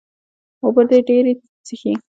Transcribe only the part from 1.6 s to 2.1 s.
څښي